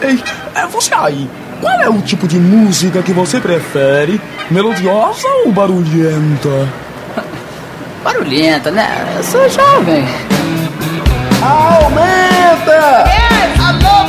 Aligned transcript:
Ei, 0.00 0.22
é 0.54 0.66
você 0.66 0.94
aí. 0.94 1.28
Qual 1.60 1.80
é 1.80 1.88
o 1.88 2.00
tipo 2.00 2.28
de 2.28 2.38
música 2.38 3.02
que 3.02 3.12
você 3.12 3.40
prefere? 3.40 4.20
Melodiosa 4.50 5.26
ou 5.44 5.52
barulhenta? 5.52 6.68
Barulhenta, 8.04 8.70
né? 8.70 9.14
Eu 9.16 9.24
sou 9.24 9.48
jovem. 9.48 10.04
Aumenta! 11.42 13.04
Yes, 13.08 13.60
alô, 13.60 14.07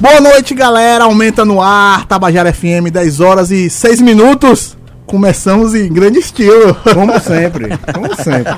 Boa 0.00 0.18
noite, 0.18 0.54
galera. 0.54 1.04
Aumenta 1.04 1.44
no 1.44 1.60
ar, 1.60 2.06
Tabajara 2.06 2.50
FM, 2.54 2.88
10 2.90 3.20
horas 3.20 3.50
e 3.50 3.68
6 3.68 4.00
minutos. 4.00 4.74
Começamos 5.04 5.74
em 5.74 5.92
grande 5.92 6.20
estilo. 6.20 6.74
Como 6.94 7.20
sempre, 7.20 7.68
como 7.92 8.14
sempre. 8.16 8.50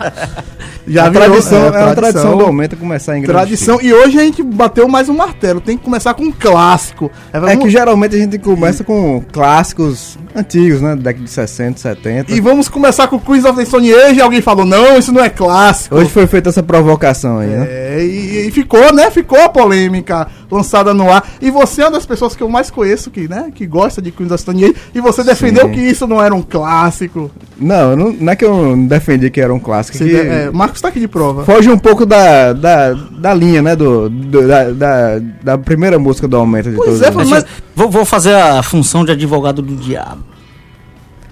Já 0.87 1.06
é 1.06 1.11
tradição, 1.11 1.65
é, 1.65 1.67
é 1.67 1.85
uma 1.85 1.94
tradição 1.97 2.37
do 2.39 2.44
Aumenta 2.44 2.77
começar 2.77 3.17
em 3.17 3.23
grande 3.23 3.33
Tradição, 3.33 3.77
estilo. 3.77 3.99
e 3.99 4.05
hoje 4.05 4.19
a 4.21 4.23
gente 4.23 4.43
bateu 4.43 4.87
mais 4.87 5.09
um 5.09 5.15
martelo, 5.15 5.61
tem 5.61 5.77
que 5.77 5.83
começar 5.83 6.15
com 6.15 6.25
um 6.25 6.33
clássico. 6.33 7.11
É, 7.33 7.41
vamos... 7.41 7.55
é 7.55 7.56
que 7.56 7.71
geralmente 7.71 8.15
a 8.15 8.19
gente 8.19 8.39
começa 8.39 8.85
com 8.85 9.21
clássicos 9.33 10.19
antigos, 10.34 10.81
né? 10.81 10.90
Da 10.96 11.02
década 11.02 11.25
de 11.25 11.31
60, 11.31 11.79
70. 11.79 12.32
E 12.32 12.40
vamos 12.40 12.69
começar 12.69 13.06
com 13.08 13.19
Queens 13.19 13.44
of 13.44 13.56
the 13.56 13.64
Stone 13.64 13.93
Age. 13.93 14.20
Alguém 14.20 14.40
falou, 14.40 14.64
não, 14.64 14.96
isso 14.99 15.12
não 15.12 15.23
é 15.23 15.29
clássico. 15.31 15.96
Hoje 15.96 16.11
foi 16.11 16.26
feita 16.26 16.49
essa 16.49 16.62
provocação 16.62 17.38
aí, 17.38 17.49
né? 17.49 17.67
É, 17.69 18.05
e, 18.05 18.49
e 18.49 18.50
ficou, 18.50 18.93
né? 18.93 19.11
Ficou 19.11 19.40
a 19.40 19.49
polêmica 19.49 20.26
lançada 20.50 20.93
no 20.94 21.11
ar. 21.11 21.26
E 21.40 21.50
você 21.50 21.82
é 21.82 21.84
uma 21.87 21.93
das 21.93 22.06
pessoas 22.06 22.34
que 22.37 22.43
eu 22.43 22.49
mais 22.49 22.70
conheço 22.70 23.11
que, 23.11 23.29
né? 23.29 23.50
Que 23.55 23.67
gosta 23.67 24.00
de 24.02 24.11
Queens 24.11 24.31
of 24.32 24.43
the 24.44 24.52
Stone 24.52 24.64
Age. 24.64 24.76
E 24.94 25.00
você 25.00 25.23
defendeu 25.25 25.69
que 25.70 25.81
isso 25.81 26.06
não 26.06 26.23
era 26.23 26.34
um 26.34 26.43
clássico. 26.43 27.31
Não, 27.58 27.94
não, 27.96 28.12
não 28.12 28.32
é 28.32 28.37
que 28.37 28.44
eu 28.44 28.76
defendi 28.88 29.31
que 29.31 29.40
era 29.40 29.52
um 29.52 29.58
clássico. 29.61 29.96
Você- 29.99 30.05
que 30.08 30.17
é, 30.17 30.50
Marcos 30.52 30.81
tá 30.81 30.88
aqui 30.88 31.00
de 31.00 31.08
prova. 31.08 31.44
Foge 31.44 31.70
um 31.70 31.79
pouco 31.79 32.05
da, 32.05 32.52
da, 32.52 32.93
da 32.93 33.34
linha, 33.34 33.62
né? 33.62 33.76
Do, 33.76 34.08
do- 34.08 34.46
da, 34.49 34.70
da, 34.70 35.19
da 35.43 35.58
primeira 35.58 35.99
música 35.99 36.26
do 36.26 36.37
Aumenta 36.37 36.70
de 36.70 36.76
Pois 36.76 36.99
todos 37.00 37.02
é, 37.02 37.11
os 37.11 37.31
mas-. 37.31 37.46
Vou, 37.75 37.88
vou 37.90 38.05
fazer 38.05 38.34
a 38.34 38.62
função 38.62 39.05
de 39.05 39.12
advogado 39.12 39.62
do 39.62 39.75
diabo. 39.76 40.21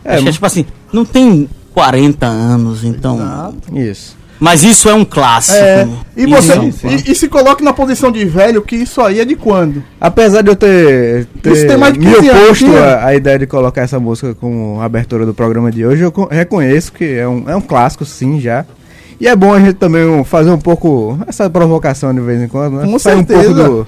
É, 0.05 0.15
Acho 0.15 0.23
que 0.25 0.29
é 0.29 0.33
tipo 0.33 0.47
assim, 0.47 0.67
não 0.93 1.05
tem 1.05 1.49
40 1.75 2.27
anos, 2.27 2.85
então. 2.85 3.17
Exato. 3.17 3.79
Isso. 3.79 4.21
Mas 4.39 4.65
isso 4.65 4.89
é 4.89 4.95
um 4.95 5.05
clássico. 5.05 5.59
É, 5.59 5.87
e 6.17 6.23
Isso 6.25 6.31
você 6.43 6.73
sim. 6.73 6.89
E, 7.07 7.13
e 7.13 7.15
se 7.15 7.29
coloque 7.29 7.63
na 7.63 7.75
posição 7.75 8.11
de 8.11 8.25
velho 8.25 8.63
que 8.63 8.75
isso 8.75 9.03
aí 9.03 9.21
é 9.21 9.25
de 9.27 9.37
quando? 9.37 9.85
Apesar 10.01 10.41
de 10.41 10.49
eu 10.51 10.57
ter, 10.57 11.27
ter 11.43 11.53
Isso 11.53 11.67
tem 11.67 11.77
mais 11.77 11.93
de 11.93 11.99
me 12.01 12.07
15 12.07 12.29
anos, 12.31 12.43
oposto 12.45 12.65
tinha? 12.65 12.81
à 12.81 13.05
à 13.09 13.15
ideia 13.15 13.39
de 13.39 13.47
colocar 13.47 13.83
essa 13.83 14.01
música 14.01 14.35
como 14.35 14.81
abertura 14.81 15.27
do 15.27 15.35
programa 15.35 15.71
de 15.71 15.85
hoje, 15.85 16.03
eu 16.05 16.11
co- 16.11 16.27
reconheço 16.31 16.91
que 16.91 17.05
é 17.05 17.29
um, 17.29 17.45
é 17.51 17.55
um 17.55 17.61
clássico, 17.61 18.03
sim, 18.07 18.41
já. 18.41 18.65
E 19.21 19.29
é 19.29 19.37
bom 19.37 19.53
a 19.53 19.61
gente 19.61 19.75
também 19.75 20.25
fazer 20.25 20.51
um 20.51 20.59
pouco 20.59 21.19
essa 21.27 21.51
provocação 21.51 22.15
de 22.15 22.21
vez 22.23 22.41
em 22.41 22.49
quando, 22.49 22.79
né? 22.79 22.87
Com 22.91 22.99
Sair 22.99 23.17
um 23.17 23.25
pouco 23.25 23.43
certeza. 23.43 23.63
do, 23.69 23.87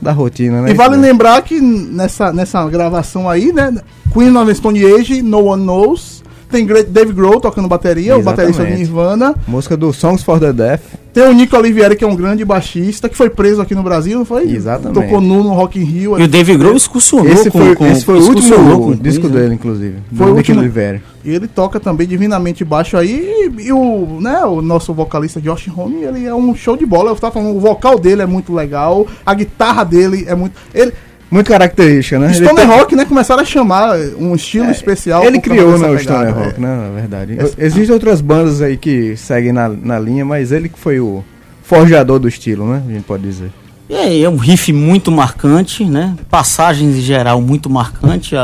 da 0.00 0.12
rotina, 0.12 0.62
né? 0.62 0.70
E 0.70 0.74
vale 0.74 0.96
lembrar 0.96 1.42
que 1.42 1.60
nessa, 1.60 2.32
nessa 2.32 2.66
gravação 2.68 3.28
aí, 3.28 3.52
né? 3.52 3.74
Queen 4.12 4.36
of 4.36 4.54
Stone 4.54 4.84
Age, 4.84 5.22
No 5.22 5.44
One 5.44 5.62
Knows. 5.62 6.15
Tem 6.50 6.64
Dave 6.64 7.12
Grohl 7.12 7.40
tocando 7.40 7.68
bateria, 7.68 8.16
o 8.16 8.22
baterista 8.22 8.62
do 8.62 8.68
Exatamente. 8.68 8.78
Nirvana. 8.78 9.34
Música 9.48 9.76
do 9.76 9.92
Songs 9.92 10.22
for 10.22 10.38
the 10.38 10.52
Deaf. 10.52 10.82
Tem 11.12 11.24
o 11.24 11.32
Nico 11.32 11.56
Olivieri, 11.56 11.96
que 11.96 12.04
é 12.04 12.06
um 12.06 12.14
grande 12.14 12.44
baixista, 12.44 13.08
que 13.08 13.16
foi 13.16 13.30
preso 13.30 13.60
aqui 13.62 13.74
no 13.74 13.82
Brasil, 13.82 14.18
não 14.18 14.24
foi? 14.24 14.50
Exatamente. 14.50 15.00
Tocou 15.00 15.20
nu 15.20 15.42
no 15.42 15.54
Rock 15.54 15.78
in 15.78 15.84
Rio. 15.84 16.20
E 16.20 16.22
o 16.22 16.28
Dave 16.28 16.56
Grohl 16.56 16.76
excursionou 16.76 17.32
Esse 17.32 17.50
com, 17.50 17.58
foi, 17.58 17.74
com, 17.74 17.86
esse 17.86 18.04
foi 18.04 18.18
o 18.18 18.22
último 18.22 18.78
com 18.78 18.94
disco 18.94 19.26
né? 19.28 19.40
dele, 19.40 19.54
inclusive. 19.54 19.96
Foi 20.14 20.26
do 20.26 20.32
o 20.32 20.36
Nick 20.36 20.50
último. 20.50 20.60
Oliveri. 20.60 21.02
E 21.24 21.30
ele 21.30 21.48
toca 21.48 21.80
também 21.80 22.06
divinamente 22.06 22.64
baixo 22.64 22.96
aí. 22.96 23.50
E, 23.58 23.62
e 23.68 23.72
o, 23.72 24.18
né, 24.20 24.44
o 24.44 24.60
nosso 24.60 24.92
vocalista 24.92 25.40
Josh 25.40 25.68
Homme, 25.74 26.02
ele 26.02 26.26
é 26.26 26.34
um 26.34 26.54
show 26.54 26.76
de 26.76 26.86
bola. 26.86 27.10
Eu 27.10 27.16
tava 27.16 27.32
falando, 27.32 27.56
o 27.56 27.60
vocal 27.60 27.98
dele 27.98 28.22
é 28.22 28.26
muito 28.26 28.52
legal, 28.52 29.06
a 29.24 29.34
guitarra 29.34 29.84
dele 29.84 30.24
é 30.28 30.34
muito. 30.34 30.54
Ele, 30.74 30.92
Muito 31.30 31.48
característica, 31.48 32.18
né? 32.18 32.26
Ele 32.26 32.34
Stoner 32.46 32.66
tem- 32.68 32.76
Rock, 32.78 32.94
né, 32.96 33.04
começaram 33.04 33.42
a 33.42 33.44
chamar 33.44 33.96
um 34.18 34.34
estilo 34.34 34.70
especial. 34.70 35.24
Ele 35.24 35.40
criou, 35.40 35.76
né, 35.78 35.88
o 35.90 35.98
Stoner 35.98 36.26
pegada, 36.26 36.30
Rock, 36.46 36.56
é. 36.56 36.60
né, 36.60 36.76
na 36.76 37.00
verdade. 37.00 37.38
Existem 37.58 37.92
outras 37.92 38.20
bandas 38.20 38.62
aí 38.62 38.76
que 38.76 39.16
seguem 39.16 39.52
na, 39.52 39.68
na 39.68 39.98
linha, 39.98 40.24
mas 40.24 40.52
ele 40.52 40.68
que 40.68 40.78
foi 40.78 41.00
o 41.00 41.24
forjador 41.62 42.18
do 42.20 42.28
estilo, 42.28 42.66
né, 42.72 42.82
a 42.88 42.92
gente 42.92 43.02
pode 43.04 43.24
dizer. 43.24 43.50
E 43.88 43.94
aí, 43.94 44.24
é 44.24 44.28
um 44.28 44.36
riff 44.36 44.72
muito 44.72 45.12
marcante, 45.12 45.84
né? 45.84 46.16
Passagens 46.28 46.96
em 46.96 47.00
geral 47.00 47.40
muito 47.40 47.70
marcante, 47.70 48.34
a- 48.34 48.42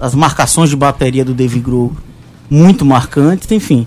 a- 0.00 0.04
as 0.06 0.12
marcações 0.14 0.70
de 0.70 0.74
bateria 0.76 1.24
do 1.24 1.32
Dave 1.34 1.60
Grohl 1.60 1.92
muito 2.50 2.84
marcantes, 2.84 3.50
enfim. 3.52 3.86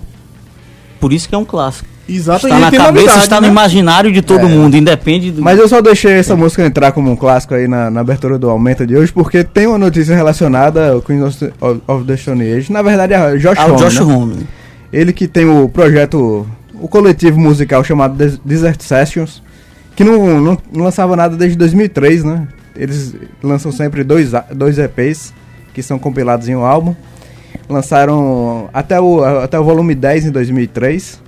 Por 0.98 1.12
isso 1.12 1.28
que 1.28 1.34
é 1.34 1.38
um 1.38 1.44
clássico. 1.44 1.88
Exato, 2.12 2.46
Está 2.46 2.58
na 2.58 2.70
cabeça, 2.72 3.18
está 3.18 3.40
né? 3.40 3.46
no 3.46 3.52
imaginário 3.52 4.10
de 4.12 4.20
todo 4.22 4.40
É. 4.40 4.48
mundo, 4.48 4.76
independe 4.76 5.30
do. 5.30 5.42
Mas 5.42 5.58
eu 5.58 5.68
só 5.68 5.80
deixei 5.80 6.12
essa 6.14 6.34
música 6.34 6.64
entrar 6.66 6.90
como 6.92 7.10
um 7.10 7.16
clássico 7.16 7.54
aí 7.54 7.68
na, 7.68 7.90
na 7.90 8.00
abertura 8.00 8.38
do 8.38 8.50
Aumenta 8.50 8.86
de 8.86 8.96
hoje, 8.96 9.12
porque 9.12 9.44
tem 9.44 9.66
uma 9.66 9.78
notícia 9.78 10.14
relacionada 10.16 10.92
ao 10.92 11.02
Queen 11.02 11.22
of 11.22 11.38
the, 11.38 11.52
of 11.86 12.04
the 12.04 12.16
Stone 12.16 12.42
Age. 12.52 12.72
Na 12.72 12.82
verdade, 12.82 13.14
é 13.14 13.36
Josh 13.36 13.58
Ah, 13.58 13.66
o 13.66 13.70
Homme, 13.74 13.78
Josh 13.84 14.00
né? 14.00 14.14
Homme. 14.14 14.36
Ele 14.92 15.12
que 15.12 15.28
tem 15.28 15.44
o 15.46 15.68
projeto, 15.68 16.46
o 16.74 16.88
coletivo 16.88 17.38
musical 17.38 17.84
chamado 17.84 18.14
Des- 18.16 18.38
Desert 18.44 18.80
Sessions, 18.82 19.40
que 19.94 20.02
não, 20.02 20.40
não, 20.40 20.58
não 20.72 20.84
lançava 20.84 21.14
nada 21.14 21.36
desde 21.36 21.56
2003, 21.56 22.24
né? 22.24 22.48
Eles 22.74 23.14
lançam 23.42 23.70
sempre 23.70 24.02
dois, 24.02 24.32
dois 24.54 24.78
EPs, 24.78 25.32
que 25.72 25.82
são 25.82 25.98
compilados 25.98 26.48
em 26.48 26.56
um 26.56 26.64
álbum. 26.64 26.94
Lançaram 27.68 28.68
até 28.72 29.00
o, 29.00 29.22
até 29.22 29.58
o 29.58 29.64
volume 29.64 29.94
10 29.94 30.26
em 30.26 30.30
2003. 30.30 31.20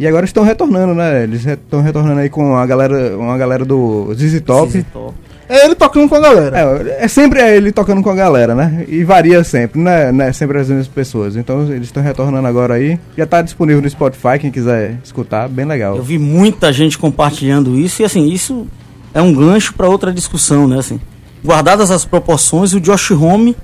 E 0.00 0.06
agora 0.06 0.24
estão 0.24 0.42
retornando, 0.42 0.94
né? 0.94 1.24
Eles 1.24 1.44
estão 1.44 1.82
retornando 1.82 2.20
aí 2.20 2.30
com 2.30 2.56
a 2.56 2.64
galera, 2.64 3.18
uma 3.18 3.36
galera 3.36 3.66
do 3.66 4.10
ZZ 4.14 4.40
Top. 4.40 4.72
ZZ 4.72 4.82
Top. 4.90 5.14
É 5.46 5.66
ele 5.66 5.74
tocando 5.74 6.08
com 6.08 6.14
a 6.14 6.20
galera. 6.20 6.58
É, 6.58 7.04
é 7.04 7.08
sempre 7.08 7.42
ele 7.42 7.70
tocando 7.70 8.02
com 8.02 8.08
a 8.08 8.14
galera, 8.14 8.54
né? 8.54 8.86
E 8.88 9.04
varia 9.04 9.44
sempre, 9.44 9.78
né? 9.78 10.10
Não 10.10 10.24
é 10.24 10.32
sempre 10.32 10.58
as 10.58 10.70
mesmas 10.70 10.88
pessoas. 10.88 11.36
Então 11.36 11.70
eles 11.70 11.88
estão 11.88 12.02
retornando 12.02 12.48
agora 12.48 12.74
aí. 12.74 12.98
Já 13.14 13.26
tá 13.26 13.42
disponível 13.42 13.82
no 13.82 13.90
Spotify, 13.90 14.38
quem 14.40 14.50
quiser 14.50 14.96
escutar, 15.04 15.50
bem 15.50 15.66
legal. 15.66 15.96
Eu 15.96 16.02
vi 16.02 16.18
muita 16.18 16.72
gente 16.72 16.96
compartilhando 16.96 17.76
isso 17.76 18.00
e 18.00 18.04
assim, 18.06 18.26
isso 18.26 18.66
é 19.12 19.20
um 19.20 19.34
gancho 19.34 19.74
para 19.74 19.86
outra 19.86 20.14
discussão, 20.14 20.66
né, 20.66 20.78
assim. 20.78 20.98
Guardadas 21.44 21.90
as 21.90 22.06
proporções, 22.06 22.72
o 22.72 22.80
Josh 22.80 23.10
Homme 23.10 23.54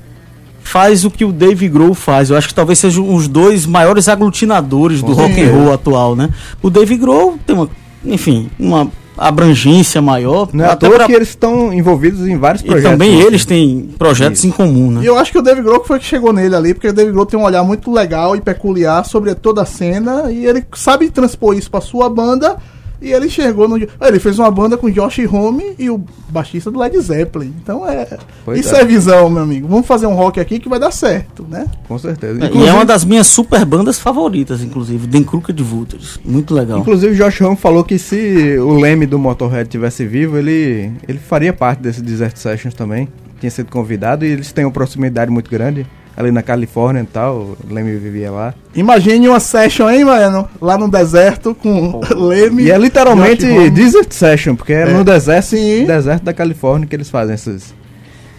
faz 0.67 1.05
o 1.05 1.11
que 1.11 1.25
o 1.25 1.33
Dave 1.33 1.69
Grohl 1.69 1.95
faz. 1.95 2.31
Eu 2.31 2.37
acho 2.37 2.49
que 2.49 2.55
talvez 2.55 2.79
sejam 2.79 3.15
os 3.15 3.29
dois 3.29 3.65
maiores 3.67 4.09
aglutinadores 4.09 5.01
do 5.01 5.15
Com 5.15 5.23
rock 5.23 5.41
and 5.41 5.51
roll 5.53 5.73
atual, 5.73 6.17
né? 6.17 6.29
O 6.63 6.69
Dave 6.69 6.97
Grohl 6.97 7.39
tem 7.47 7.55
uma, 7.57 7.69
enfim, 8.05 8.51
uma 8.59 8.89
abrangência 9.19 10.03
maior, 10.03 10.49
Não 10.53 10.65
é 10.65 10.69
à 10.69 10.73
até 10.73 10.87
toa 10.89 10.97
pra- 10.99 11.07
que 11.07 11.13
eles 11.13 11.29
estão 11.31 11.73
envolvidos 11.73 12.27
em 12.29 12.37
vários 12.37 12.63
e 12.63 12.67
projetos. 12.67 12.91
também 12.91 13.17
né? 13.17 13.23
eles 13.25 13.45
têm 13.47 13.89
projetos 13.99 14.41
Isso. 14.41 14.49
em 14.49 14.51
comum, 14.51 14.91
né? 14.91 15.01
E 15.03 15.07
eu 15.07 15.17
acho 15.19 15.33
que 15.33 15.39
o 15.39 15.43
Dave 15.43 15.63
Grohl 15.63 15.83
foi 15.85 15.99
que 15.99 16.05
chegou 16.05 16.33
nele 16.35 16.55
ali, 16.55 16.75
porque 16.75 16.89
o 16.89 16.93
Dave 16.93 17.11
Grohl 17.13 17.25
tem 17.25 17.39
um 17.41 17.45
olhar 17.45 17.63
muito 17.65 17.91
legal 17.91 18.37
e 18.37 18.41
peculiar 18.43 19.05
sobre 19.07 19.35
toda 19.35 19.63
a 19.63 19.65
cena 19.65 20.31
e 20.31 20.45
ele 20.45 20.63
sabe 20.75 21.09
transpor 21.11 21.57
isso 21.57 21.71
pra 21.71 21.81
sua 21.81 22.11
banda. 22.11 22.57
E 23.01 23.13
ele 23.13 23.29
chegou 23.29 23.69
no. 23.69 23.77
Ele 23.77 24.19
fez 24.19 24.39
uma 24.39 24.51
banda 24.51 24.77
com 24.77 24.91
Josh 24.91 25.19
Homme 25.31 25.75
e 25.79 25.91
o 25.91 26.03
baixista 26.29 26.71
do 26.71 26.79
Led 26.79 26.99
Zeppelin. 26.99 27.55
Então 27.63 27.87
é. 27.87 28.19
Pois 28.45 28.61
isso 28.61 28.75
é. 28.75 28.81
é. 28.81 28.85
visão, 28.85 29.29
meu 29.29 29.43
amigo. 29.43 29.69
Vamos 29.69 29.87
fazer 29.87 30.07
um 30.07 30.15
rock 30.15 30.41
aqui 30.41 30.59
que 30.59 30.69
vai 30.69 30.79
dar 30.79 30.91
certo, 30.91 31.47
né? 31.49 31.67
Com 31.87 31.99
certeza. 31.99 32.41
E 32.41 32.43
é 32.43 32.47
Inclusive, 32.47 32.73
uma 32.73 32.85
das 32.85 33.05
minhas 33.05 33.27
super 33.27 33.65
bandas 33.65 33.99
favoritas, 33.99 34.63
inclusive, 34.63 35.07
The 35.07 35.23
Crooked 35.23 35.63
Vultures. 35.63 36.19
Muito 36.25 36.55
legal. 36.55 36.79
inclusive 36.79 37.15
Josh 37.15 37.41
Homme 37.41 37.57
falou 37.57 37.85
que 37.85 37.99
se 37.99 38.59
o 38.59 38.79
Leme 38.79 39.07
do 39.07 39.19
Motorhead 39.19 39.69
tivesse 39.69 40.07
vivo, 40.07 40.39
ele, 40.39 40.93
ele 41.07 41.19
faria 41.19 41.53
parte 41.53 41.81
desse 41.81 42.01
Desert 42.01 42.37
Sessions 42.37 42.75
também. 42.75 43.09
Tinha 43.39 43.51
sido 43.51 43.71
convidado 43.71 44.25
e 44.25 44.29
eles 44.29 44.53
têm 44.53 44.65
uma 44.65 44.71
proximidade 44.71 45.31
muito 45.31 45.51
grande. 45.51 45.87
Ali 46.17 46.31
na 46.33 46.43
Califórnia 46.43 47.03
e 47.03 47.07
tal, 47.07 47.37
o 47.37 47.57
Leme 47.71 47.95
vivia 47.97 48.31
lá. 48.31 48.55
Imagine 48.75 49.29
uma 49.29 49.39
session, 49.39 49.91
hein, 49.91 50.05
mano? 50.05 50.49
Lá 50.61 50.79
no 50.79 50.89
deserto 50.91 51.55
com 51.55 52.01
Leme. 52.17 52.63
E 52.65 52.71
é 52.71 52.79
literalmente. 52.79 53.45
Desert 53.71 54.11
Session, 54.13 54.57
porque 54.57 54.73
é, 54.73 54.83
É. 54.83 54.93
no 54.93 55.05
deserto, 55.05 55.47
Sim. 55.49 55.85
deserto 55.85 56.23
da 56.23 56.33
Califórnia 56.33 56.87
que 56.89 56.97
eles 56.97 57.11
fazem 57.11 57.35
essas. 57.35 57.75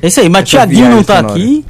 É 0.02 0.08
isso 0.08 0.20
aí, 0.20 0.28
mas 0.28 0.50
Tiaguinho 0.50 0.90
não 0.90 1.04
tá 1.04 1.18
sonora. 1.18 1.34
aqui 1.36 1.66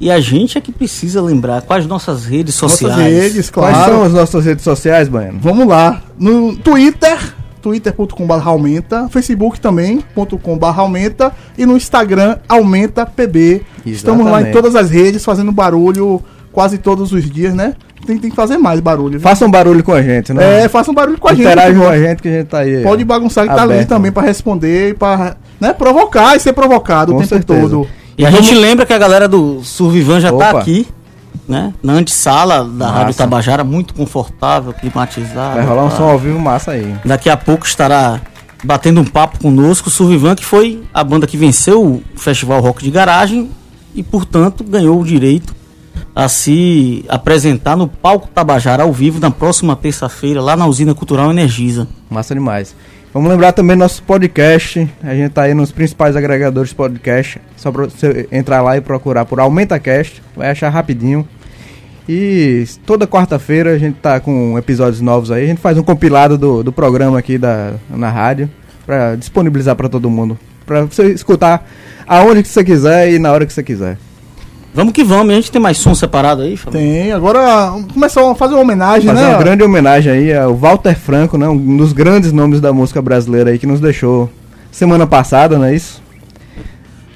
e 0.00 0.10
a 0.10 0.18
gente 0.18 0.56
é 0.56 0.60
que 0.62 0.72
precisa 0.72 1.20
lembrar 1.20 1.60
quais 1.60 1.86
nossas 1.86 2.24
redes 2.24 2.58
Nossas 2.60 2.78
sociais. 2.78 3.12
redes, 3.12 3.50
Quais 3.50 3.74
claro. 3.76 3.92
são 3.92 4.02
as 4.04 4.12
nossas 4.14 4.44
redes 4.46 4.64
sociais, 4.64 5.08
Baiano? 5.10 5.38
Vamos 5.42 5.66
lá. 5.66 6.02
No 6.18 6.56
Twitter, 6.56 7.18
twitter.com.br 7.60 8.48
aumenta, 8.48 9.08
facebook 9.08 9.60
também.com.br 9.60 10.66
aumenta 10.80 11.32
e 11.56 11.66
no 11.66 11.76
Instagram 11.76 12.36
aumenta 12.48 13.04
pb. 13.06 13.62
Estamos 13.84 14.24
lá 14.24 14.32
em 14.32 14.34
Exatamente. 14.34 14.52
todas 14.52 14.76
as 14.76 14.90
redes 14.90 15.24
fazendo 15.24 15.52
barulho 15.52 16.22
quase 16.52 16.78
todos 16.78 17.12
os 17.12 17.28
dias, 17.30 17.54
né? 17.54 17.74
Tem, 18.06 18.18
tem 18.18 18.30
que 18.30 18.36
fazer 18.36 18.56
mais 18.56 18.80
barulho. 18.80 19.12
viu? 19.12 19.20
Façam 19.20 19.50
barulho 19.50 19.84
com 19.84 19.92
a 19.92 20.02
gente, 20.02 20.32
né? 20.32 20.64
É, 20.64 20.68
façam 20.68 20.94
barulho 20.94 21.18
com 21.18 21.28
a 21.28 21.32
gente. 21.32 21.42
Interajam 21.42 21.80
que 21.80 21.86
com 21.86 21.92
a 21.92 21.98
gente 21.98 22.22
que 22.22 22.28
a 22.28 22.32
gente 22.32 22.46
tá 22.46 22.58
aí. 22.60 22.82
Pode 22.82 23.04
bagunçar 23.04 23.46
que 23.46 23.54
tá 23.54 23.62
ali 23.62 23.84
também 23.84 24.10
pra 24.10 24.22
responder, 24.22 24.94
pra 24.96 25.36
né, 25.60 25.72
provocar 25.74 26.34
e 26.36 26.40
ser 26.40 26.52
provocado 26.54 27.12
Com 27.12 27.18
o 27.18 27.20
tempo 27.20 27.28
certeza. 27.34 27.60
todo. 27.60 27.86
E 28.16 28.24
a 28.26 28.30
gente 28.30 28.54
lembra 28.54 28.84
que 28.84 28.92
a 28.92 28.98
galera 28.98 29.28
do 29.28 29.62
Survivan 29.62 30.20
já 30.20 30.30
tá 30.30 30.50
Opa. 30.50 30.58
aqui, 30.60 30.86
né? 31.50 31.74
Na 31.82 31.94
antessala 31.94 32.64
da 32.64 32.86
Massa. 32.86 32.90
Rádio 32.92 33.14
Tabajara, 33.14 33.64
muito 33.64 33.92
confortável, 33.92 34.72
climatizado. 34.72 35.56
Vai 35.56 35.66
rolar 35.66 35.84
um 35.84 35.88
tá? 35.88 35.96
som 35.96 36.04
ao 36.04 36.18
vivo 36.18 36.38
massa 36.38 36.70
aí. 36.70 36.96
Daqui 37.04 37.28
a 37.28 37.36
pouco 37.36 37.66
estará 37.66 38.20
batendo 38.62 39.00
um 39.00 39.04
papo 39.04 39.40
conosco 39.40 39.88
o 39.88 39.90
Survivan, 39.90 40.36
que 40.36 40.44
foi 40.44 40.82
a 40.94 41.02
banda 41.02 41.26
que 41.26 41.36
venceu 41.36 41.84
o 41.84 42.02
Festival 42.16 42.60
Rock 42.60 42.84
de 42.84 42.90
Garagem 42.90 43.50
e, 43.94 44.02
portanto, 44.02 44.62
ganhou 44.62 45.00
o 45.00 45.04
direito 45.04 45.54
a 46.14 46.28
se 46.28 47.04
apresentar 47.08 47.76
no 47.76 47.88
palco 47.88 48.28
Tabajara 48.28 48.84
ao 48.84 48.92
vivo 48.92 49.18
na 49.18 49.30
próxima 49.30 49.74
terça-feira, 49.74 50.40
lá 50.40 50.56
na 50.56 50.66
Usina 50.66 50.94
Cultural 50.94 51.30
Energisa. 51.30 51.88
Massa 52.08 52.34
demais. 52.34 52.76
Vamos 53.12 53.28
lembrar 53.28 53.50
também 53.50 53.76
nosso 53.76 54.04
podcast. 54.04 54.88
A 55.02 55.14
gente 55.14 55.32
tá 55.32 55.42
aí 55.42 55.54
nos 55.54 55.72
principais 55.72 56.14
agregadores 56.14 56.70
de 56.70 56.76
podcast. 56.76 57.40
Só 57.56 57.72
pra 57.72 57.86
você 57.86 58.28
entrar 58.30 58.62
lá 58.62 58.76
e 58.76 58.80
procurar 58.80 59.24
por 59.24 59.40
AumentaCast. 59.40 60.22
Vai 60.36 60.50
achar 60.50 60.68
rapidinho. 60.68 61.26
E 62.12 62.66
toda 62.84 63.06
quarta-feira 63.06 63.70
a 63.70 63.78
gente 63.78 63.94
tá 64.02 64.18
com 64.18 64.58
episódios 64.58 65.00
novos 65.00 65.30
aí. 65.30 65.44
A 65.44 65.46
gente 65.46 65.60
faz 65.60 65.78
um 65.78 65.82
compilado 65.84 66.36
do, 66.36 66.60
do 66.60 66.72
programa 66.72 67.16
aqui 67.16 67.38
da, 67.38 67.74
na 67.88 68.10
rádio 68.10 68.50
pra 68.84 69.14
disponibilizar 69.14 69.76
pra 69.76 69.88
todo 69.88 70.10
mundo. 70.10 70.36
Pra 70.66 70.82
você 70.86 71.12
escutar 71.12 71.64
aonde 72.08 72.42
que 72.42 72.48
você 72.48 72.64
quiser 72.64 73.12
e 73.12 73.20
na 73.20 73.30
hora 73.30 73.46
que 73.46 73.52
você 73.52 73.62
quiser. 73.62 73.96
Vamos 74.74 74.92
que 74.92 75.04
vamos. 75.04 75.30
A 75.32 75.36
gente 75.36 75.52
tem 75.52 75.62
mais 75.62 75.78
som 75.78 75.94
separado 75.94 76.42
aí, 76.42 76.56
Fábio? 76.56 76.80
Tem, 76.80 77.12
agora 77.12 77.74
começar 77.94 78.28
a 78.28 78.34
fazer 78.34 78.54
uma 78.54 78.62
homenagem, 78.62 79.08
Fazer 79.08 79.22
né? 79.22 79.28
uma 79.28 79.38
grande 79.38 79.62
homenagem 79.62 80.12
aí 80.12 80.34
ao 80.34 80.56
Walter 80.56 80.98
Franco, 80.98 81.38
né? 81.38 81.48
Um 81.48 81.76
dos 81.76 81.92
grandes 81.92 82.32
nomes 82.32 82.60
da 82.60 82.72
música 82.72 83.00
brasileira 83.00 83.50
aí 83.50 83.58
que 83.58 83.68
nos 83.68 83.78
deixou 83.78 84.28
semana 84.72 85.06
passada, 85.06 85.56
não 85.56 85.66
é 85.66 85.76
isso? 85.76 86.02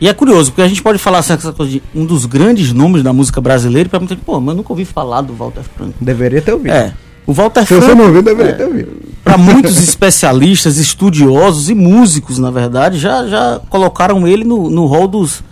E 0.00 0.08
é 0.08 0.12
curioso, 0.12 0.50
porque 0.50 0.62
a 0.62 0.68
gente 0.68 0.82
pode 0.82 0.98
falar 0.98 1.18
assim, 1.18 1.32
essa 1.34 1.52
coisa 1.52 1.72
de 1.72 1.82
um 1.94 2.04
dos 2.04 2.26
grandes 2.26 2.72
nomes 2.72 3.02
da 3.02 3.12
música 3.12 3.40
brasileira 3.40 3.86
e 3.86 3.90
pra 3.90 3.98
muita 4.00 4.14
gente, 4.14 4.24
pô, 4.24 4.40
mas 4.40 4.48
eu 4.50 4.56
nunca 4.56 4.72
ouvi 4.72 4.84
falar 4.84 5.20
do 5.22 5.32
Walter 5.34 5.62
Franco. 5.76 5.94
Deveria 6.00 6.42
ter 6.42 6.52
ouvido. 6.52 6.72
É. 6.72 6.92
O 7.26 7.32
Walter 7.32 7.64
Se 7.66 7.74
você 7.74 7.80
Franco, 7.80 7.96
não 7.98 8.06
ouviu, 8.08 8.22
deveria 8.22 8.52
ter 8.52 8.64
ouvido. 8.64 8.92
para 9.22 9.38
muitos 9.38 9.78
especialistas, 9.82 10.76
estudiosos 10.76 11.70
e 11.70 11.74
músicos, 11.74 12.38
na 12.38 12.50
verdade, 12.50 12.98
já, 12.98 13.26
já 13.26 13.60
colocaram 13.70 14.26
ele 14.28 14.44
no, 14.44 14.68
no 14.68 14.84
rol 14.86 15.08
dos 15.08 15.42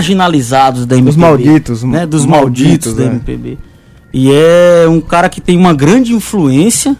marginalizados 0.00 0.86
da 0.86 0.96
MPB. 0.96 1.06
Dos 1.10 1.16
malditos, 1.16 1.82
Né? 1.84 2.06
Dos 2.06 2.26
malditos, 2.26 2.94
malditos, 2.94 2.94
da 2.94 3.02
é. 3.04 3.06
MPB. 3.06 3.58
E 4.12 4.30
é 4.32 4.88
um 4.88 5.00
cara 5.00 5.28
que 5.28 5.40
tem 5.40 5.56
uma 5.56 5.72
grande 5.72 6.12
influência, 6.14 6.96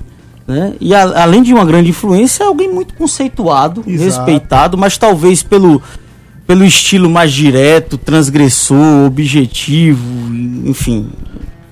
né? 0.47 0.75
E 0.80 0.95
a- 0.95 1.23
além 1.23 1.42
de 1.42 1.52
uma 1.52 1.64
grande 1.64 1.90
influência, 1.90 2.45
é 2.45 2.47
alguém 2.47 2.73
muito 2.73 2.95
conceituado, 2.95 3.83
Exato. 3.87 4.04
respeitado, 4.04 4.78
mas 4.78 4.97
talvez 4.97 5.42
pelo, 5.42 5.83
pelo 6.50 6.64
estilo 6.64 7.09
mais 7.09 7.33
direto, 7.33 7.97
transgressor, 7.97 9.07
objetivo, 9.07 10.02
enfim. 10.66 11.09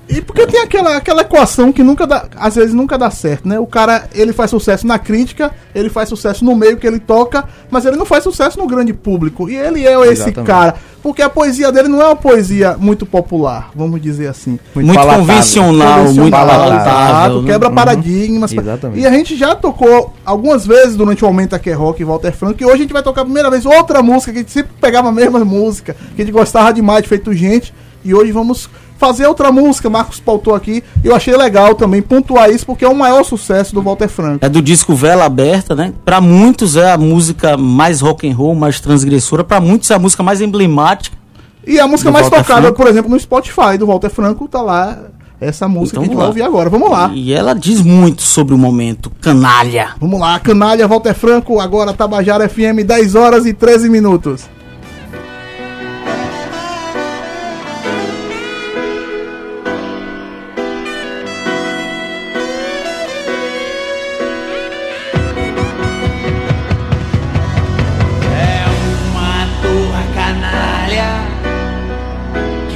E 0.09 0.21
porque 0.21 0.47
tem 0.47 0.59
aquela, 0.61 0.97
aquela 0.97 1.21
equação 1.21 1.71
que 1.71 1.83
nunca 1.83 2.07
dá, 2.07 2.25
às 2.35 2.55
vezes 2.55 2.73
nunca 2.73 2.97
dá 2.97 3.11
certo, 3.11 3.47
né? 3.47 3.59
O 3.59 3.67
cara, 3.67 4.09
ele 4.13 4.33
faz 4.33 4.49
sucesso 4.49 4.87
na 4.87 4.97
crítica, 4.97 5.51
ele 5.75 5.87
faz 5.87 6.09
sucesso 6.09 6.43
no 6.43 6.55
meio 6.55 6.77
que 6.77 6.87
ele 6.87 6.99
toca, 6.99 7.43
mas 7.69 7.85
ele 7.85 7.95
não 7.95 8.05
faz 8.07 8.23
sucesso 8.23 8.57
no 8.57 8.65
grande 8.65 8.91
público. 8.91 9.47
E 9.47 9.55
ele 9.55 9.85
é 9.85 9.93
esse 10.11 10.23
Exatamente. 10.23 10.47
cara, 10.47 10.75
porque 11.03 11.21
a 11.21 11.29
poesia 11.29 11.71
dele 11.71 11.89
não 11.89 12.01
é 12.01 12.05
uma 12.05 12.15
poesia 12.15 12.75
muito 12.79 13.05
popular, 13.05 13.69
vamos 13.75 14.01
dizer 14.01 14.27
assim. 14.29 14.57
Muito, 14.73 14.91
palatável. 14.95 15.19
convencional, 15.27 16.03
muito 16.05 16.15
Convencional, 16.15 16.47
palatável. 16.47 16.79
exato, 16.81 17.41
né? 17.43 17.51
quebra 17.51 17.69
Uhum. 17.69 17.75
paradigmas. 17.75 18.51
Exatamente. 18.51 18.99
E 18.99 19.05
a 19.05 19.11
gente 19.11 19.37
já 19.37 19.55
tocou 19.55 20.13
algumas 20.25 20.65
vezes 20.65 20.95
durante 20.95 21.23
o 21.23 21.27
Aumenta 21.27 21.59
Que 21.59 21.69
é 21.69 21.73
Rock 21.73 22.01
e 22.01 22.05
Walter 22.05 22.31
Franco, 22.31 22.57
e 22.61 22.65
hoje 22.65 22.73
a 22.73 22.77
gente 22.77 22.93
vai 22.93 23.03
tocar 23.03 23.21
a 23.21 23.25
primeira 23.25 23.51
vez 23.51 23.63
outra 23.63 24.01
música, 24.01 24.31
que 24.31 24.39
a 24.39 24.41
gente 24.41 24.51
sempre 24.51 24.71
pegava 24.81 25.09
a 25.09 25.11
mesma 25.11 25.37
música, 25.45 25.95
que 26.15 26.21
a 26.23 26.25
gente 26.25 26.33
gostava 26.33 26.73
demais 26.73 27.03
de 27.03 27.09
Feito 27.09 27.31
Gente, 27.31 27.71
e 28.03 28.11
hoje 28.15 28.31
vamos 28.31 28.67
fazer 28.99 29.25
outra 29.25 29.49
música, 29.49 29.89
Marcos 29.89 30.19
pautou 30.19 30.53
aqui, 30.53 30.83
e 31.01 31.07
eu 31.07 31.15
achei 31.15 31.35
legal 31.35 31.73
também 31.73 32.01
pontuar 32.01 32.51
isso, 32.51 32.65
porque 32.65 32.83
é 32.83 32.87
o 32.87 32.93
maior 32.93 33.23
sucesso 33.23 33.73
do 33.73 33.81
Walter 33.81 34.09
Franco. 34.09 34.45
É 34.45 34.49
do 34.49 34.61
disco 34.61 34.93
Vela 34.93 35.23
Aberta, 35.23 35.73
né? 35.73 35.93
Pra 36.03 36.19
muitos 36.19 36.75
é 36.75 36.91
a 36.91 36.97
música 36.97 37.55
mais 37.55 38.01
rock 38.01 38.29
and 38.29 38.35
roll, 38.35 38.53
mais 38.53 38.81
transgressora. 38.81 39.43
Pra 39.43 39.61
muitos 39.61 39.89
é 39.89 39.93
a 39.95 39.99
música 39.99 40.21
mais 40.21 40.41
emblemática. 40.41 41.17
E 41.65 41.79
a 41.79 41.87
música 41.87 42.11
mais 42.11 42.25
Walter 42.25 42.43
tocada, 42.43 42.61
Franco. 42.63 42.77
por 42.77 42.87
exemplo, 42.87 43.09
no 43.09 43.19
Spotify 43.19 43.77
do 43.77 43.87
Walter 43.87 44.09
Franco, 44.09 44.47
tá 44.49 44.61
lá 44.61 44.97
essa 45.39 45.67
música 45.69 45.97
Então 45.97 46.03
que 46.03 46.09
a 46.09 46.11
gente 46.11 46.17
vai 46.17 46.27
ouvir 46.27 46.41
agora. 46.41 46.69
Vamos 46.69 46.91
lá. 46.91 47.09
E 47.13 47.31
ela 47.31 47.53
diz 47.53 47.81
muito 47.81 48.21
sobre 48.21 48.53
o 48.53 48.57
momento. 48.57 49.09
Canalha. 49.21 49.91
Vamos 49.99 50.19
lá, 50.19 50.37
canalha 50.39 50.87
Walter 50.87 51.13
Franco, 51.13 51.61
agora 51.61 51.93
Tabajara 51.93 52.49
FM, 52.49 52.83
10 52.85 53.15
horas 53.15 53.45
e 53.45 53.53
13 53.53 53.89
minutos. 53.89 54.49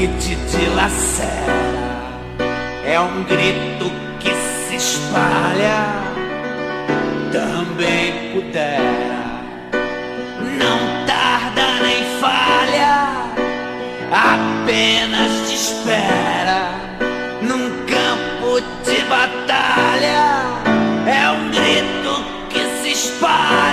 Que 0.03 0.07
te 0.19 0.35
dilacera. 0.35 1.53
É 2.85 2.99
um 2.99 3.23
grito 3.23 3.89
que 4.19 4.31
se 4.35 4.75
espalha, 4.75 5.93
também 7.31 8.33
pudera. 8.33 9.23
Não 10.59 11.05
tarda 11.05 11.79
nem 11.81 12.03
falha, 12.19 13.13
apenas 14.11 15.47
te 15.47 15.55
espera 15.55 16.71
num 17.41 17.69
campo 17.85 18.59
de 18.83 19.01
batalha. 19.05 20.43
É 21.07 21.31
um 21.31 21.49
grito 21.49 22.25
que 22.49 22.59
se 22.81 22.91
espalha 22.91 23.72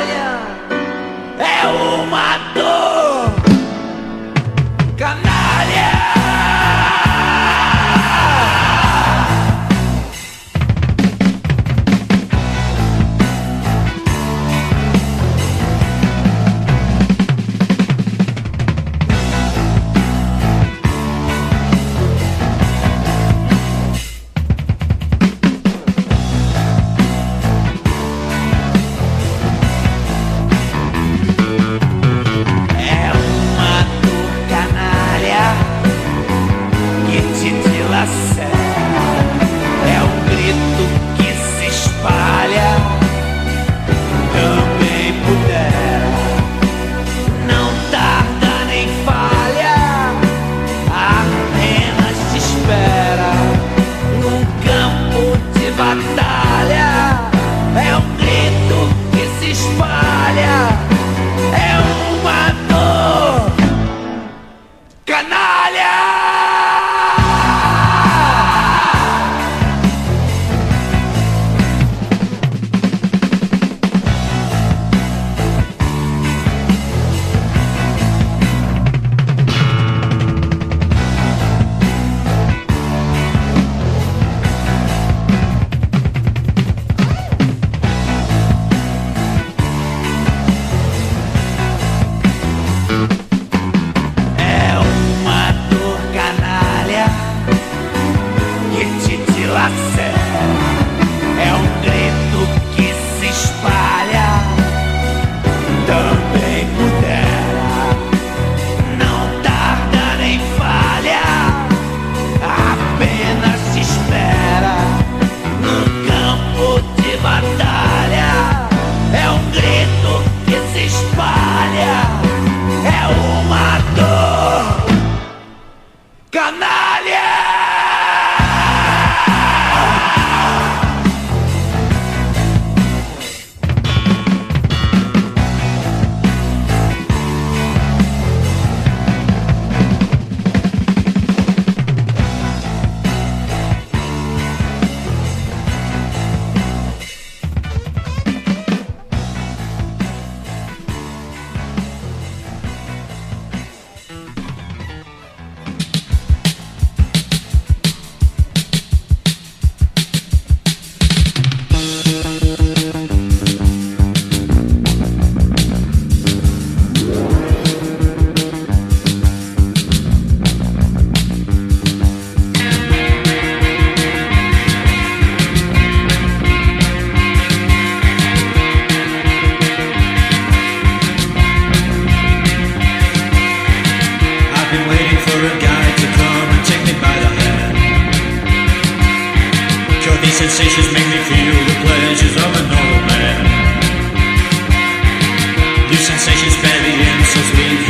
New 195.90 195.96
sensations, 195.96 196.54
variances, 196.62 197.50
we 197.58 197.89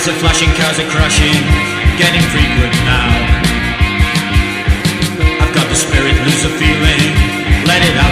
Lights 0.00 0.16
are 0.16 0.20
flashing, 0.20 0.48
cars 0.56 0.78
are 0.78 0.88
crashing, 0.88 1.36
getting 2.00 2.24
frequent 2.32 2.72
now. 2.88 3.12
I've 5.44 5.54
got 5.54 5.68
the 5.68 5.74
spirit, 5.76 6.16
lose 6.24 6.40
the 6.40 6.48
feeling, 6.56 7.04
let 7.68 7.84
it 7.84 7.96
out 8.00 8.09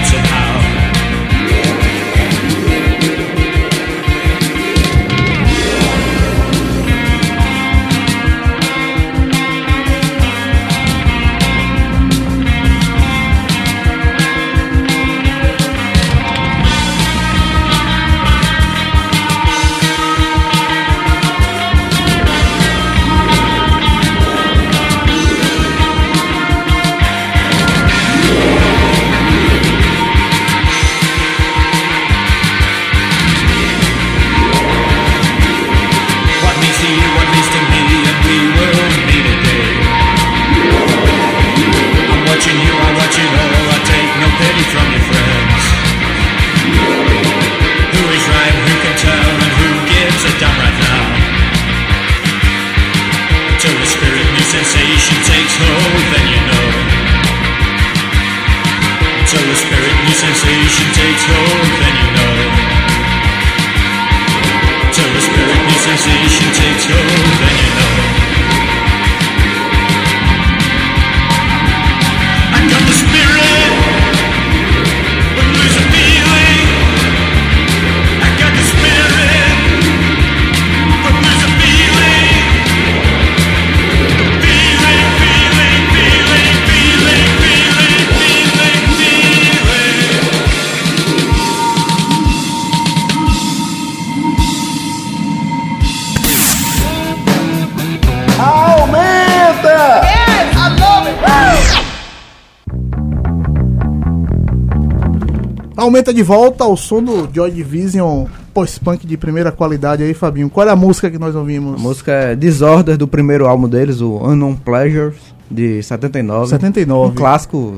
Aumenta 105.78 106.12
de 106.12 106.24
volta 106.24 106.64
ao 106.64 106.76
som 106.76 107.00
do 107.00 107.28
Joy 107.32 107.52
Division 107.52 108.26
pós-punk 108.52 109.06
de 109.06 109.16
primeira 109.16 109.52
qualidade 109.52 110.02
aí, 110.02 110.12
Fabinho. 110.12 110.50
Qual 110.50 110.66
é 110.66 110.70
a 110.72 110.76
música 110.76 111.08
que 111.08 111.18
nós 111.18 111.36
ouvimos? 111.36 111.76
A 111.78 111.78
música 111.82 112.10
é 112.10 112.34
Disorder, 112.34 112.96
do 112.96 113.06
primeiro 113.06 113.46
álbum 113.46 113.68
deles, 113.68 114.00
o 114.00 114.16
Unknown 114.16 114.56
Pleasures, 114.56 115.14
de 115.48 115.80
79. 115.80 116.48
79. 116.48 117.12
Um 117.12 117.14
clássico, 117.14 117.74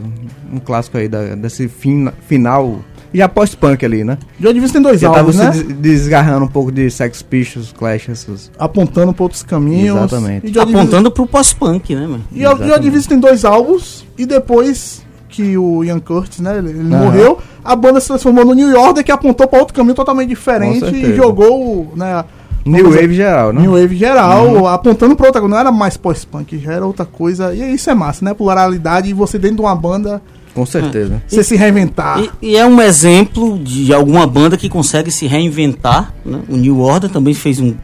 um 0.50 0.58
clássico 0.58 0.96
aí 0.96 1.08
da- 1.08 1.34
desse 1.34 1.68
fin- 1.68 2.08
final, 2.26 2.78
já 3.12 3.28
pós-punk 3.28 3.84
ali, 3.84 4.02
né? 4.02 4.16
Joy 4.40 4.54
Division 4.54 4.72
tem 4.72 4.82
dois 4.82 4.98
Já 4.98 5.08
tava 5.08 5.18
álbuns, 5.20 5.36
né? 5.36 5.50
des- 5.50 5.62
desgarrando 5.76 6.46
um 6.46 6.48
pouco 6.48 6.72
de 6.72 6.90
Sex 6.90 7.20
Pistols, 7.20 7.70
Clash, 7.70 8.08
essas... 8.08 8.50
Apontando 8.58 9.12
para 9.12 9.24
outros 9.24 9.42
caminhos. 9.42 9.94
Exatamente. 9.98 10.50
E 10.50 10.58
Apontando 10.58 11.10
pro 11.10 11.26
pós-punk, 11.26 11.94
né, 11.94 12.06
mano? 12.06 12.24
E 12.32 12.46
o 12.46 12.56
Joy. 12.56 12.80
Division 12.80 13.08
tem 13.10 13.20
dois 13.20 13.44
álbuns 13.44 14.06
e 14.16 14.24
depois 14.24 15.02
que 15.30 15.56
o 15.56 15.84
Ian 15.84 16.00
Curtis, 16.00 16.40
né, 16.40 16.58
ele, 16.58 16.72
morreu, 16.82 17.38
a 17.64 17.76
banda 17.76 18.00
se 18.00 18.08
transformou 18.08 18.44
no 18.44 18.54
New 18.54 18.78
Order 18.78 19.04
que 19.04 19.12
apontou 19.12 19.46
para 19.46 19.58
outro 19.58 19.74
caminho 19.74 19.94
totalmente 19.94 20.28
diferente 20.28 20.84
e 20.94 21.14
jogou, 21.14 21.92
né, 21.96 22.24
New 22.64 22.90
Wave 22.90 23.14
geral, 23.14 23.52
né? 23.52 23.62
New 23.62 23.72
Wave 23.72 23.96
geral, 23.96 24.66
apontando 24.66 25.16
para 25.16 25.26
outra 25.26 25.40
coisa. 25.40 25.54
Não 25.54 25.60
era 25.60 25.72
mais 25.72 25.96
pós-punk, 25.96 26.58
já 26.58 26.72
era 26.72 26.86
outra 26.86 27.06
coisa. 27.06 27.54
E 27.54 27.74
isso 27.74 27.88
é 27.90 27.94
massa, 27.94 28.24
né? 28.24 28.34
Pluralidade 28.34 29.08
e 29.08 29.12
você 29.12 29.38
dentro 29.38 29.56
de 29.56 29.62
uma 29.62 29.74
banda, 29.74 30.20
Com 30.54 30.66
certeza. 30.66 31.22
você 31.26 31.42
se 31.42 31.56
reinventar. 31.56 32.20
E, 32.20 32.50
e 32.50 32.56
é 32.56 32.66
um 32.66 32.80
exemplo 32.80 33.58
de 33.58 33.92
alguma 33.94 34.26
banda 34.26 34.56
que 34.56 34.68
consegue 34.68 35.10
se 35.10 35.26
reinventar. 35.26 36.12
Né? 36.24 36.40
O 36.48 36.56
New 36.56 36.80
Order 36.80 37.10
também 37.10 37.32
fez 37.32 37.58
um 37.60 37.74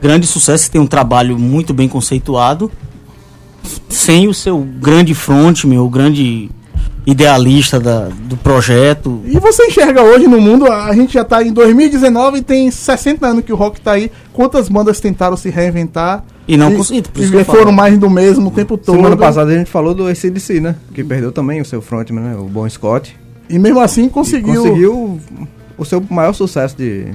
grande 0.00 0.26
sucesso, 0.26 0.70
tem 0.70 0.80
um 0.80 0.86
trabalho 0.86 1.38
muito 1.38 1.72
bem 1.72 1.88
conceituado, 1.88 2.70
sem 3.88 4.28
o 4.28 4.34
seu 4.34 4.58
grande 4.58 5.14
frontman, 5.14 5.78
o 5.78 5.88
grande 5.88 6.50
idealista 7.06 7.80
da- 7.80 8.08
do 8.08 8.36
projeto. 8.36 9.20
E 9.24 9.38
você 9.38 9.66
enxerga 9.66 10.02
hoje 10.02 10.26
no 10.26 10.40
mundo, 10.40 10.66
a 10.70 10.92
gente 10.94 11.14
já 11.14 11.24
tá 11.24 11.42
em 11.42 11.52
2019 11.52 12.38
e 12.38 12.42
tem 12.42 12.70
60 12.70 13.26
anos 13.26 13.44
que 13.44 13.52
o 13.52 13.56
rock 13.56 13.80
tá 13.80 13.92
aí. 13.92 14.10
Quantas 14.32 14.68
bandas 14.68 15.00
tentaram 15.00 15.36
se 15.36 15.50
reinventar? 15.50 16.24
E 16.46 16.56
não 16.56 16.74
conseguiram, 16.74 17.10
por 17.12 17.22
E, 17.22 17.44
foram 17.44 17.72
mais 17.72 17.96
do 17.98 18.10
mesmo 18.10 18.48
o 18.48 18.50
tempo 18.50 18.76
todo. 18.76 18.96
Semana 18.96 19.16
passada 19.16 19.52
a 19.52 19.56
gente 19.56 19.70
falou 19.70 19.94
do 19.94 20.06
ACDC, 20.06 20.60
né? 20.60 20.74
Que 20.92 21.02
perdeu 21.04 21.30
também 21.32 21.60
o 21.60 21.64
seu 21.64 21.80
frontman, 21.80 22.22
né? 22.22 22.36
O 22.36 22.44
Bon 22.44 22.68
Scott. 22.68 23.16
E 23.48 23.58
mesmo 23.58 23.80
assim 23.80 24.06
E 24.06 24.10
conseguiu. 24.10 24.62
conseguiu 24.62 25.20
o 25.78 25.84
seu 25.84 26.02
maior 26.10 26.32
sucesso 26.32 26.76
de, 26.76 27.06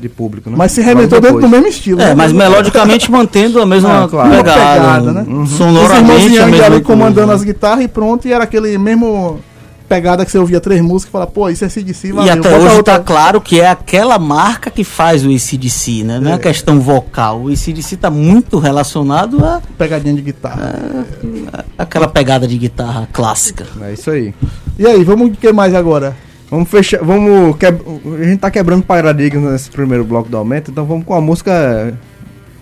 de 0.00 0.08
público, 0.08 0.48
né? 0.50 0.56
Mas 0.58 0.72
se 0.72 0.80
reinventou 0.82 1.20
dentro 1.20 1.40
do 1.40 1.48
mesmo 1.48 1.66
estilo. 1.66 2.00
É, 2.00 2.06
né? 2.06 2.14
mas 2.14 2.32
melodicamente 2.32 3.10
mantendo 3.10 3.60
a 3.60 3.66
mesma 3.66 4.04
Ah, 4.04 4.08
claro. 4.08 4.30
pegada, 4.30 4.52
Pegada, 4.74 5.12
né? 5.12 5.20
um- 5.28 5.42
Os 5.42 5.50
irmãos 5.50 5.50
sonoramente 5.50 6.28
mesma 6.30 6.44
ali 6.46 6.58
coisa. 6.58 6.80
comandando 6.82 7.32
as 7.32 7.42
guitarras 7.42 7.84
e 7.84 7.88
pronto, 7.88 8.28
e 8.28 8.32
era 8.32 8.44
aquele 8.44 8.76
mesmo 8.78 9.40
pegada 9.88 10.24
que 10.24 10.32
você 10.32 10.38
ouvia 10.38 10.60
três 10.60 10.80
músicas 10.80 11.10
e 11.10 11.12
fala, 11.12 11.26
pô, 11.28 11.48
isso 11.48 11.64
é 11.64 11.68
CDC, 11.68 12.08
E 12.08 12.12
valeu, 12.12 12.32
até 12.32 12.50
bota 12.50 12.56
hoje 12.64 12.76
outra. 12.76 12.94
tá 12.98 13.04
claro 13.04 13.40
que 13.40 13.60
é 13.60 13.68
aquela 13.68 14.18
marca 14.18 14.68
que 14.68 14.82
faz 14.82 15.24
o 15.24 15.28
ACDC, 15.30 16.02
né? 16.02 16.18
Não 16.18 16.32
é, 16.32 16.34
a 16.34 16.38
questão 16.40 16.80
vocal. 16.80 17.42
O 17.42 17.48
ACDC 17.50 17.96
tá 17.96 18.10
muito 18.10 18.58
relacionado 18.58 19.44
a, 19.44 19.62
pegadinha 19.78 20.12
de 20.14 20.22
guitarra. 20.22 20.74
a- 21.52 21.64
aquela 21.78 22.08
pegada 22.08 22.48
de 22.48 22.58
guitarra 22.58 23.08
clássica. 23.12 23.64
É 23.82 23.92
isso 23.92 24.10
aí. 24.10 24.34
E 24.76 24.84
aí, 24.84 25.04
vamos 25.04 25.28
o 25.28 25.30
que 25.30 25.52
mais 25.52 25.72
agora? 25.72 26.16
Vamos 26.50 26.68
fechar. 26.68 27.02
Vamos. 27.02 27.56
queb- 27.56 27.80
A 28.20 28.24
gente 28.24 28.38
tá 28.38 28.50
quebrando 28.50 28.82
paradigmas 28.84 29.52
nesse 29.52 29.70
primeiro 29.70 30.04
bloco 30.04 30.28
do 30.28 30.36
aumento, 30.36 30.70
então 30.70 30.84
vamos 30.84 31.04
com 31.04 31.12
uma 31.14 31.20
música 31.20 31.92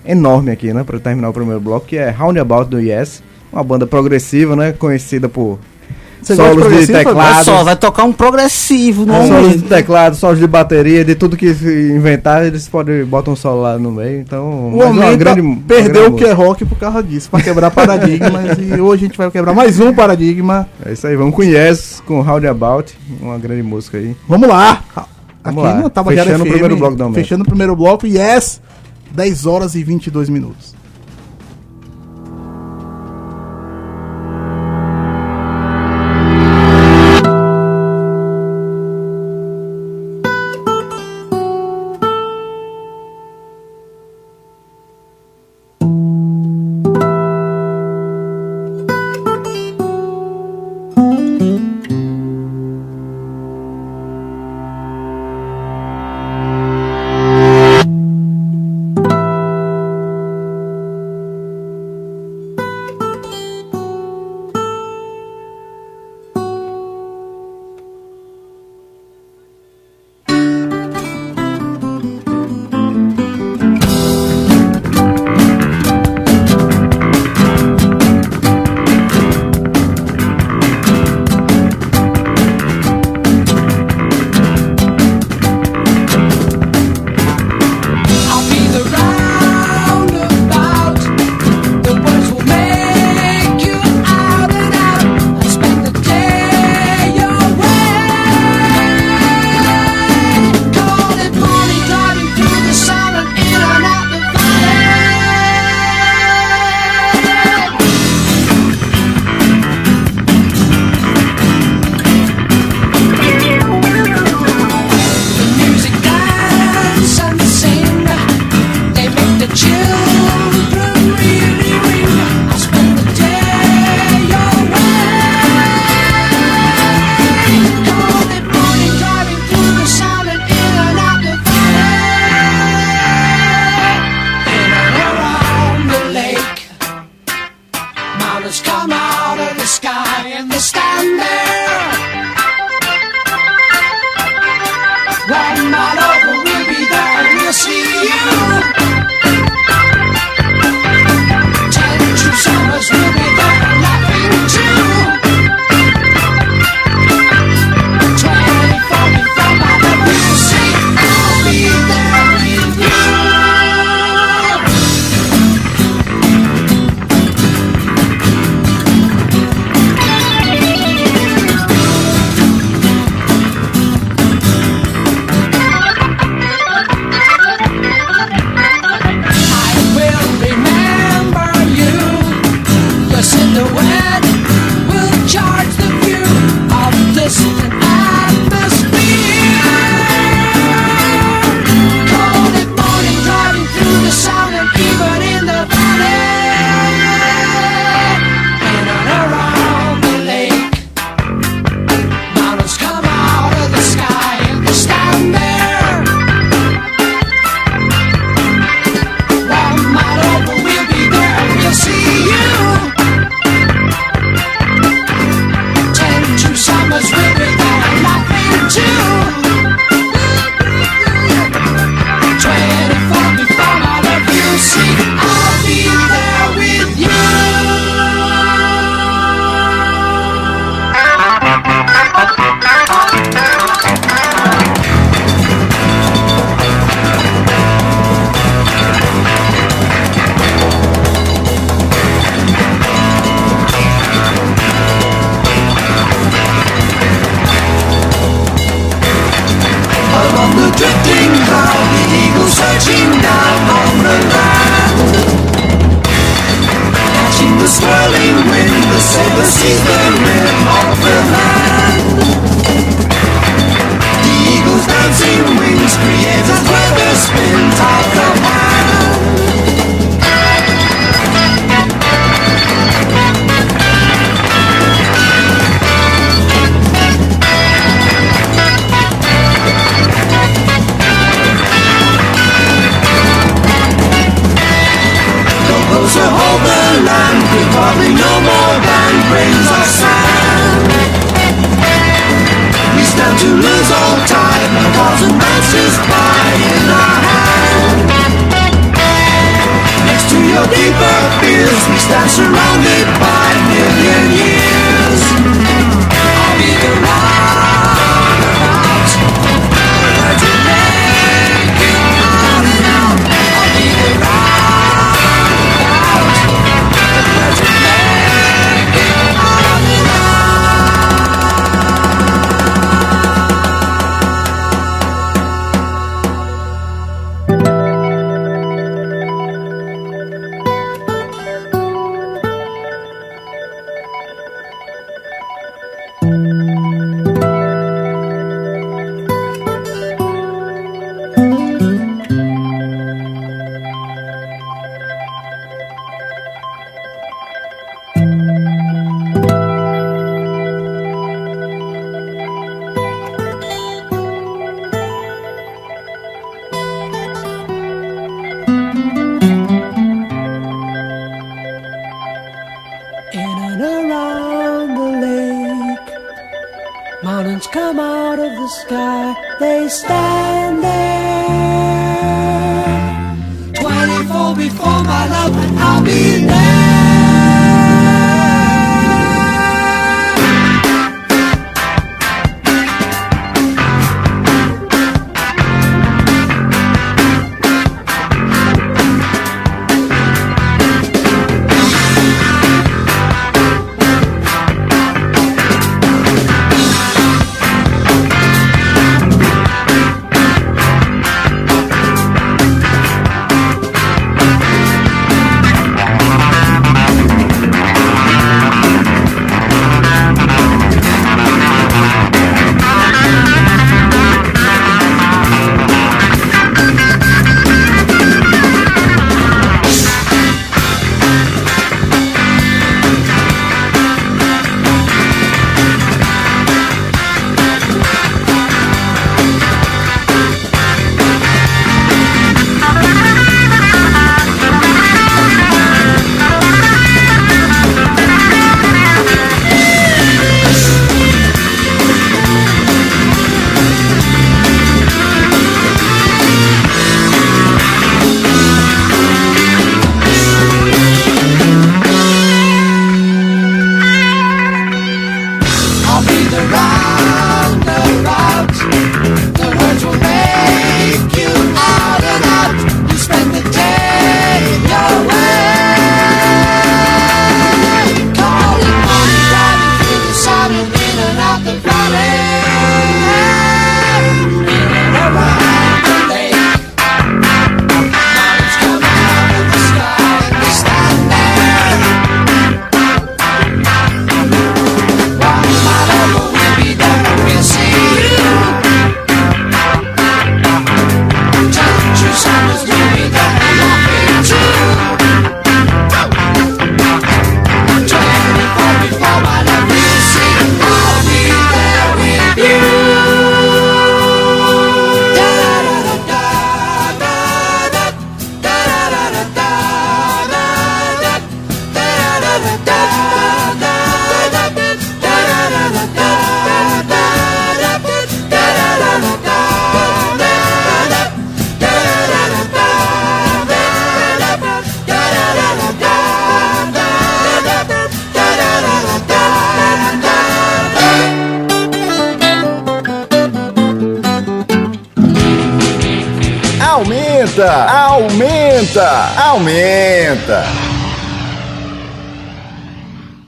enorme 0.06 0.50
aqui, 0.50 0.72
né? 0.72 0.82
Pra 0.84 0.98
terminar 0.98 1.28
o 1.28 1.32
primeiro 1.32 1.60
bloco, 1.60 1.86
que 1.86 1.96
é 1.96 2.10
Roundabout 2.10 2.68
do 2.70 2.80
Yes. 2.80 3.22
Uma 3.52 3.62
banda 3.62 3.86
progressiva, 3.86 4.56
né? 4.56 4.72
Conhecida 4.72 5.28
por 5.28 5.58
Você 6.24 6.32
de 6.34 6.36
solos 6.36 6.64
de? 6.68 6.74
Olha 6.74 7.04
teclado. 7.04 7.44
só, 7.44 7.64
vai 7.64 7.76
tocar 7.76 8.04
um 8.04 8.12
progressivo 8.12 9.04
no 9.04 9.12
Solos 9.26 9.52
de 9.52 9.62
teclado, 9.62 10.16
solos 10.16 10.38
de 10.38 10.46
bateria, 10.46 11.04
de 11.04 11.14
tudo 11.14 11.36
que 11.36 11.54
se 11.54 11.92
inventar, 11.92 12.44
eles 12.44 12.66
podem 12.68 13.04
botar 13.04 13.30
um 13.30 13.36
solo 13.36 13.62
lá 13.62 13.78
no 13.78 13.92
meio. 13.92 14.20
Então, 14.20 14.68
O 14.72 14.78
mas 14.78 14.88
homem 14.88 15.00
uma 15.08 15.16
grande, 15.16 15.42
tá- 15.42 15.62
perdeu 15.68 15.92
grande 15.92 16.08
o 16.10 16.16
que 16.16 16.24
é 16.24 16.32
rock 16.32 16.64
por 16.64 16.78
causa 16.78 17.02
disso, 17.02 17.28
pra 17.30 17.40
quebrar 17.42 17.70
paradigmas. 17.70 18.56
e 18.58 18.80
hoje 18.80 19.04
a 19.04 19.08
gente 19.08 19.18
vai 19.18 19.30
quebrar 19.30 19.54
mais 19.54 19.78
um 19.78 19.92
paradigma. 19.92 20.68
É 20.84 20.92
isso 20.92 21.06
aí, 21.06 21.14
vamos 21.16 21.34
com 21.34 21.42
Yes, 21.42 22.02
com 22.06 22.20
How 22.20 22.36
About, 22.48 22.92
uma 23.20 23.38
grande 23.38 23.62
música 23.62 23.98
aí. 23.98 24.16
Vamos 24.28 24.48
lá. 24.48 24.82
Vamos 25.44 25.62
Aqui 25.64 25.82
lá. 25.82 26.04
Fechando 26.04 26.42
o 26.42 26.46
FM, 26.46 26.50
primeiro 26.50 26.76
bloco 26.76 26.96
da. 26.96 27.10
Fechando 27.12 27.42
o 27.42 27.46
primeiro 27.46 27.76
bloco, 27.76 28.06
yes, 28.06 28.60
10 29.12 29.46
horas 29.46 29.74
e 29.74 29.84
22 29.84 30.28
minutos. 30.30 30.74